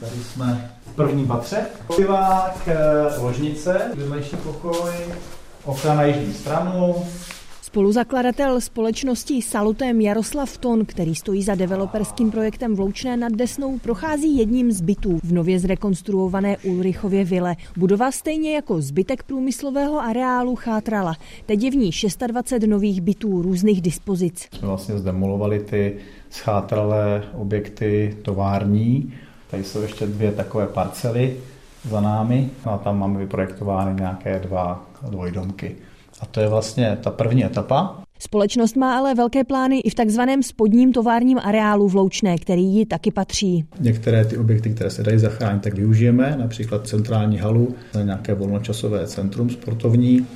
[0.00, 1.56] Tady jsme v prvním patře.
[1.96, 4.90] Pivák, eh, ložnice, vedlejší pokoj,
[5.64, 6.94] okna na jižní stranu,
[7.76, 14.38] Spoluzakladatel společnosti Salutem Jaroslav Ton, který stojí za developerským projektem v Loučné nad Desnou, prochází
[14.38, 17.56] jedním z bytů v nově zrekonstruované Ulrichově vile.
[17.76, 21.14] Budova stejně jako zbytek průmyslového areálu chátrala.
[21.46, 21.90] Teď je v ní
[22.26, 24.48] 26 nových bytů různých dispozic.
[24.58, 25.96] Jsme vlastně zdemolovali ty
[26.30, 29.12] schátralé objekty tovární.
[29.50, 31.36] Tady jsou ještě dvě takové parcely
[31.90, 35.76] za námi a tam máme vyprojektovány nějaké dva dvojdomky.
[36.20, 38.02] A to je vlastně ta první etapa.
[38.18, 42.86] Společnost má ale velké plány i v takzvaném spodním továrním areálu v Loučné, který ji
[42.86, 43.64] taky patří.
[43.80, 49.50] Některé ty objekty, které se dají zachránit, tak využijeme, například centrální halu, nějaké volnočasové centrum
[49.50, 50.26] sportovní,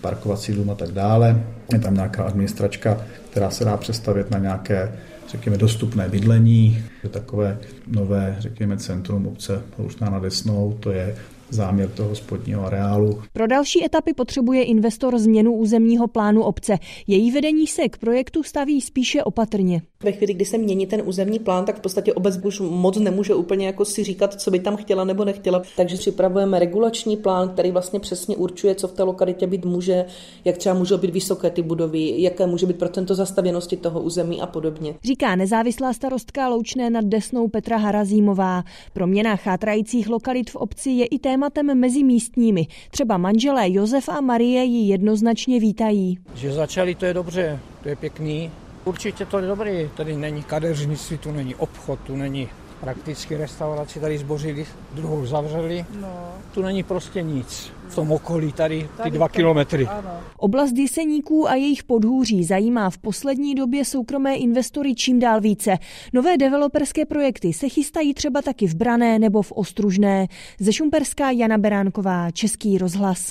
[0.00, 1.42] parkovací dům a tak dále.
[1.72, 3.00] Je tam nějaká administračka,
[3.30, 4.92] která se dá přestavět na nějaké
[5.32, 6.78] řekněme, dostupné bydlení,
[7.10, 11.16] takové nové, řekněme, centrum obce Loučná na Desnou, to je
[11.50, 13.22] záměr toho spodního areálu.
[13.32, 16.78] Pro další etapy potřebuje investor změnu územního plánu obce.
[17.06, 19.82] Její vedení se k projektu staví spíše opatrně.
[20.02, 23.34] Ve chvíli, kdy se mění ten územní plán, tak v podstatě obec už moc nemůže
[23.34, 25.62] úplně jako si říkat, co by tam chtěla nebo nechtěla.
[25.76, 30.04] Takže připravujeme regulační plán, který vlastně přesně určuje, co v té lokalitě být může,
[30.44, 34.46] jak třeba můžou být vysoké ty budovy, jaké může být procento zastavěnosti toho území a
[34.46, 34.94] podobně.
[35.04, 38.62] Říká nezávislá starostka Loučné nad Desnou Petra Harazímová.
[38.92, 42.66] Proměna chátrajících lokalit v obci je i tématem mezi místními.
[42.90, 46.18] Třeba manželé Josef a Marie ji jednoznačně vítají.
[46.34, 48.50] Že začali, to je dobře, to je pěkný,
[48.84, 52.48] Určitě to je dobrý, tady není kadeřnictví, tu není obchod, tu není
[52.80, 56.08] prakticky restauraci, tady zbořili, druhou zavřeli, no.
[56.54, 57.72] tu není prostě nic.
[57.88, 59.88] V tom okolí tady ty dva kilometry.
[60.36, 65.78] Oblast Jeseníků a jejich podhůří zajímá v poslední době soukromé investory čím dál více.
[66.12, 70.26] Nové developerské projekty se chystají třeba taky v Brané nebo v Ostružné.
[70.60, 73.30] Ze Šumperská Jana Beránková, Český rozhlas.